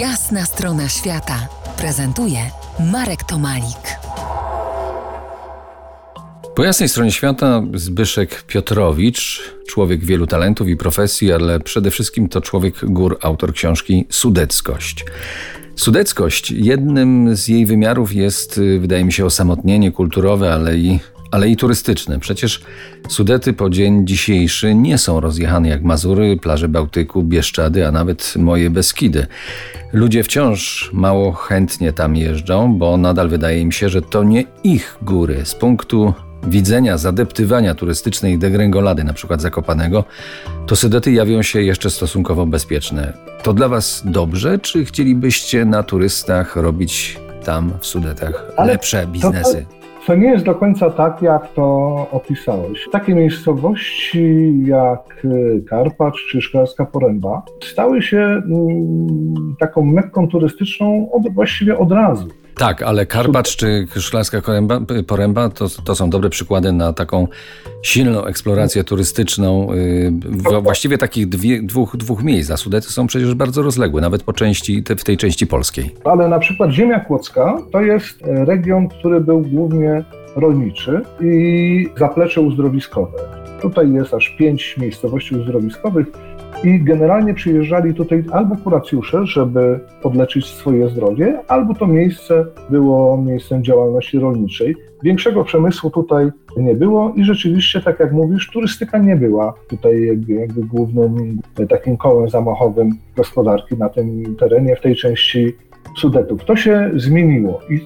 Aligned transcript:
Jasna 0.00 0.44
strona 0.44 0.88
świata 0.88 1.48
prezentuje 1.78 2.38
Marek 2.92 3.24
Tomalik. 3.24 3.98
Po 6.56 6.64
jasnej 6.64 6.88
stronie 6.88 7.12
świata 7.12 7.62
Zbyszek 7.74 8.42
Piotrowicz, 8.42 9.42
człowiek 9.68 10.04
wielu 10.04 10.26
talentów 10.26 10.68
i 10.68 10.76
profesji, 10.76 11.32
ale 11.32 11.60
przede 11.60 11.90
wszystkim 11.90 12.28
to 12.28 12.40
człowiek 12.40 12.84
gór, 12.84 13.18
autor 13.22 13.52
książki 13.52 14.06
Sudeckość. 14.10 15.04
Sudeckość, 15.76 16.50
jednym 16.50 17.36
z 17.36 17.48
jej 17.48 17.66
wymiarów 17.66 18.14
jest, 18.14 18.60
wydaje 18.78 19.04
mi 19.04 19.12
się, 19.12 19.24
osamotnienie 19.24 19.92
kulturowe, 19.92 20.52
ale 20.52 20.76
i 20.78 20.98
ale 21.36 21.48
i 21.48 21.56
turystyczne. 21.56 22.18
Przecież 22.18 22.60
Sudety 23.08 23.52
po 23.52 23.70
dzień 23.70 24.06
dzisiejszy 24.06 24.74
nie 24.74 24.98
są 24.98 25.20
rozjechane 25.20 25.68
jak 25.68 25.82
Mazury, 25.82 26.36
plaże 26.36 26.68
Bałtyku, 26.68 27.22
Bieszczady, 27.22 27.86
a 27.86 27.92
nawet 27.92 28.34
moje 28.36 28.70
Beskidy. 28.70 29.26
Ludzie 29.92 30.22
wciąż 30.22 30.90
mało 30.92 31.32
chętnie 31.32 31.92
tam 31.92 32.16
jeżdżą, 32.16 32.78
bo 32.78 32.96
nadal 32.96 33.28
wydaje 33.28 33.60
im 33.60 33.72
się, 33.72 33.88
że 33.88 34.02
to 34.02 34.24
nie 34.24 34.44
ich 34.64 34.98
góry. 35.02 35.40
Z 35.44 35.54
punktu 35.54 36.14
widzenia 36.46 36.98
zadeptywania 36.98 37.74
turystycznej 37.74 38.38
degrengolady, 38.38 39.04
na 39.04 39.12
przykład 39.12 39.42
Zakopanego, 39.42 40.04
to 40.66 40.76
Sudety 40.76 41.12
jawią 41.12 41.42
się 41.42 41.62
jeszcze 41.62 41.90
stosunkowo 41.90 42.46
bezpieczne. 42.46 43.12
To 43.42 43.52
dla 43.52 43.68
Was 43.68 44.02
dobrze, 44.04 44.58
czy 44.58 44.84
chcielibyście 44.84 45.64
na 45.64 45.82
turystach 45.82 46.56
robić 46.56 47.18
tam 47.44 47.72
w 47.80 47.86
Sudetach 47.86 48.52
lepsze 48.58 49.06
biznesy? 49.06 49.66
To 49.70 49.75
nie 50.14 50.28
jest 50.28 50.44
do 50.44 50.54
końca 50.54 50.90
tak, 50.90 51.22
jak 51.22 51.48
to 51.52 52.06
opisałeś. 52.12 52.88
Takie 52.92 53.14
miejscowości 53.14 54.52
jak 54.64 55.24
y, 55.24 55.62
Karpacz 55.68 56.26
czy 56.30 56.40
Szklarska 56.40 56.86
Poręba 56.86 57.42
stały 57.62 58.02
się 58.02 58.18
mm, 58.18 59.56
taką 59.58 59.82
mekką 59.82 60.28
turystyczną 60.28 61.08
od, 61.12 61.34
właściwie 61.34 61.78
od 61.78 61.92
razu. 61.92 62.28
Tak, 62.58 62.82
ale 62.82 63.06
Karpacz 63.06 63.56
czy 63.56 63.86
Szklarska 63.96 64.42
Poręba, 65.06 65.48
to, 65.48 65.66
to 65.84 65.94
są 65.94 66.10
dobre 66.10 66.30
przykłady 66.30 66.72
na 66.72 66.92
taką 66.92 67.28
silną 67.82 68.24
eksplorację 68.24 68.84
turystyczną 68.84 69.68
yy, 69.74 70.60
właściwie 70.62 70.98
takich 70.98 71.28
dwie, 71.28 71.62
dwóch, 71.62 71.96
dwóch 71.96 72.22
miejsc. 72.22 72.50
A 72.50 72.56
Sudety 72.56 72.92
są 72.92 73.06
przecież 73.06 73.34
bardzo 73.34 73.62
rozległe, 73.62 74.00
nawet 74.00 74.22
po 74.22 74.32
części, 74.32 74.84
w 74.98 75.04
tej 75.04 75.16
części 75.16 75.46
polskiej. 75.46 75.90
Ale 76.04 76.28
na 76.28 76.38
przykład 76.38 76.70
ziemia 76.70 77.00
kłodzka 77.00 77.58
to 77.72 77.80
jest 77.80 78.22
e, 78.22 78.44
region, 78.44 78.88
który 78.88 79.20
był 79.20 79.40
głównie 79.40 80.04
rolniczy 80.36 81.00
i 81.20 81.88
zaplecze 81.96 82.40
uzdrowiskowe. 82.40 83.18
Tutaj 83.62 83.92
jest 83.92 84.14
aż 84.14 84.36
pięć 84.38 84.76
miejscowości 84.78 85.34
uzdrowiskowych, 85.34 86.06
i 86.64 86.84
generalnie 86.84 87.34
przyjeżdżali 87.34 87.94
tutaj 87.94 88.24
albo 88.32 88.56
kuracjusze, 88.56 89.26
żeby 89.26 89.80
podleczyć 90.02 90.46
swoje 90.46 90.88
zdrowie, 90.88 91.40
albo 91.48 91.74
to 91.74 91.86
miejsce 91.86 92.46
było 92.70 93.16
miejscem 93.16 93.64
działalności 93.64 94.18
rolniczej. 94.18 94.76
Większego 95.02 95.44
przemysłu 95.44 95.90
tutaj 95.90 96.30
nie 96.56 96.74
było 96.74 97.12
i 97.16 97.24
rzeczywiście, 97.24 97.80
tak 97.80 98.00
jak 98.00 98.12
mówisz, 98.12 98.50
turystyka 98.52 98.98
nie 98.98 99.16
była 99.16 99.54
tutaj 99.68 100.02
jakby, 100.02 100.32
jakby 100.32 100.62
głównym 100.62 101.40
takim 101.68 101.96
kołem 101.96 102.28
zamachowym 102.28 102.90
gospodarki 103.16 103.76
na 103.76 103.88
tym 103.88 104.36
terenie, 104.36 104.76
w 104.76 104.80
tej 104.80 104.96
części 104.96 105.56
Sudetów. 105.96 106.44
To 106.44 106.56
się 106.56 106.90
zmieniło 106.96 107.60
i 107.70 107.80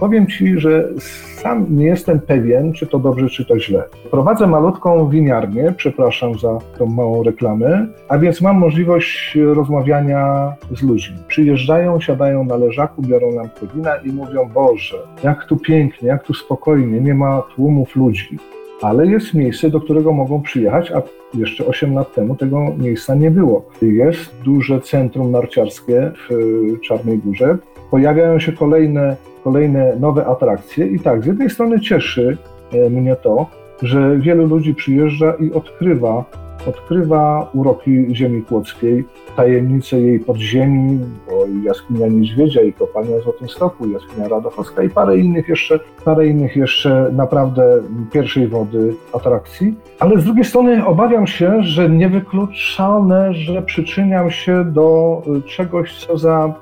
Powiem 0.00 0.26
Ci, 0.26 0.58
że 0.58 0.88
sam 1.36 1.66
nie 1.70 1.84
jestem 1.84 2.20
pewien, 2.20 2.72
czy 2.72 2.86
to 2.86 2.98
dobrze, 2.98 3.28
czy 3.28 3.44
to 3.44 3.58
źle. 3.58 3.84
Prowadzę 4.10 4.46
malutką 4.46 5.08
winiarnię, 5.08 5.74
przepraszam 5.76 6.38
za 6.38 6.58
tą 6.78 6.86
małą 6.86 7.22
reklamę, 7.22 7.86
a 8.08 8.18
więc 8.18 8.40
mam 8.40 8.58
możliwość 8.58 9.38
rozmawiania 9.54 10.52
z 10.76 10.82
ludźmi. 10.82 11.16
Przyjeżdżają, 11.28 12.00
siadają 12.00 12.44
na 12.44 12.56
leżaku, 12.56 13.02
biorą 13.02 13.34
lampkę 13.34 13.66
wina 13.74 13.96
i 13.96 14.12
mówią, 14.12 14.48
Boże, 14.54 14.96
jak 15.24 15.44
tu 15.44 15.56
pięknie, 15.56 16.08
jak 16.08 16.22
tu 16.22 16.34
spokojnie, 16.34 17.00
nie 17.00 17.14
ma 17.14 17.42
tłumów 17.54 17.96
ludzi. 17.96 18.38
Ale 18.82 19.06
jest 19.06 19.34
miejsce, 19.34 19.70
do 19.70 19.80
którego 19.80 20.12
mogą 20.12 20.42
przyjechać, 20.42 20.92
a 20.92 21.02
jeszcze 21.34 21.66
8 21.66 21.94
lat 21.94 22.14
temu 22.14 22.36
tego 22.36 22.66
miejsca 22.78 23.14
nie 23.14 23.30
było. 23.30 23.64
Jest 23.82 24.42
duże 24.44 24.80
centrum 24.80 25.30
narciarskie 25.30 26.12
w 26.28 26.80
Czarnej 26.80 27.18
Górze. 27.18 27.58
Pojawiają 27.90 28.38
się 28.38 28.52
kolejne 28.52 29.16
kolejne 29.44 29.96
nowe 29.96 30.26
atrakcje. 30.26 30.86
I 30.86 31.00
tak, 31.00 31.22
z 31.22 31.26
jednej 31.26 31.50
strony 31.50 31.80
cieszy 31.80 32.36
e, 32.72 32.90
mnie 32.90 33.16
to, 33.16 33.46
że 33.82 34.16
wielu 34.18 34.46
ludzi 34.46 34.74
przyjeżdża 34.74 35.32
i 35.32 35.52
odkrywa, 35.52 36.24
odkrywa 36.68 37.50
uroki 37.54 38.06
ziemi 38.14 38.42
kłodzkiej, 38.42 39.04
tajemnice 39.36 40.00
jej 40.00 40.20
podziemi, 40.20 40.98
bo 41.28 41.46
i 41.46 41.62
jaskinia 41.62 42.06
Niedźwiedzia, 42.06 42.62
i 42.62 42.72
kopalnia 42.72 43.20
Złotym 43.20 43.48
Stoku, 43.48 43.86
i 43.86 43.92
jaskinia 43.92 44.28
Radochowska 44.28 44.82
i 44.82 44.90
parę 44.90 45.18
innych 45.18 45.48
jeszcze, 45.48 45.80
parę 46.04 46.26
innych 46.26 46.56
jeszcze 46.56 47.10
naprawdę 47.12 47.82
pierwszej 48.12 48.48
wody 48.48 48.94
atrakcji. 49.12 49.74
Ale 49.98 50.20
z 50.20 50.24
drugiej 50.24 50.44
strony 50.44 50.86
obawiam 50.86 51.26
się, 51.26 51.62
że 51.62 51.88
niewykluczone, 51.88 53.34
że 53.34 53.62
przyczyniam 53.62 54.30
się 54.30 54.64
do 54.64 55.22
czegoś, 55.46 56.06
co 56.06 56.18
za 56.18 56.54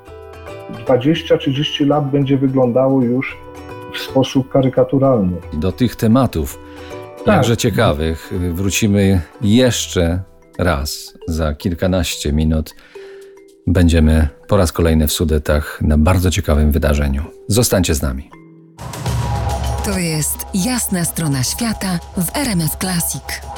20-30 0.72 1.86
lat 1.86 2.10
będzie 2.10 2.38
wyglądało 2.38 3.02
już 3.02 3.36
w 3.94 3.98
sposób 3.98 4.48
karykaturalny. 4.48 5.36
Do 5.52 5.72
tych 5.72 5.96
tematów, 5.96 6.58
tak. 7.24 7.36
jakże 7.36 7.56
ciekawych, 7.56 8.32
wrócimy 8.52 9.20
jeszcze 9.40 10.22
raz 10.58 11.14
za 11.28 11.54
kilkanaście 11.54 12.32
minut. 12.32 12.74
Będziemy 13.66 14.28
po 14.48 14.56
raz 14.56 14.72
kolejny 14.72 15.06
w 15.06 15.12
Sudetach 15.12 15.78
na 15.82 15.98
bardzo 15.98 16.30
ciekawym 16.30 16.72
wydarzeniu. 16.72 17.22
Zostańcie 17.48 17.94
z 17.94 18.02
nami. 18.02 18.30
To 19.84 19.98
jest 19.98 20.46
jasna 20.54 21.04
strona 21.04 21.42
świata 21.42 21.98
w 22.16 22.36
RMF 22.36 22.76
Classic. 22.76 23.57